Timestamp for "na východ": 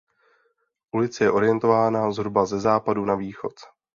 3.05-3.53